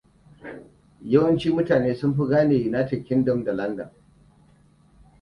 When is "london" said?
3.53-3.91